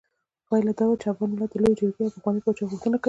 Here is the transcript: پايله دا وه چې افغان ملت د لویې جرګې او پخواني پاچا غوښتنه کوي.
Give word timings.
پايله 0.47 0.71
دا 0.77 0.85
وه 0.87 0.95
چې 1.01 1.07
افغان 1.11 1.29
ملت 1.31 1.49
د 1.51 1.55
لویې 1.61 1.77
جرګې 1.79 2.01
او 2.05 2.13
پخواني 2.15 2.39
پاچا 2.43 2.63
غوښتنه 2.71 2.95
کوي. 2.95 2.99